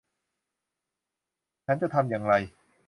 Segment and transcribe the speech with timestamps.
[1.65, 2.33] ฉันจะทำอย่างไร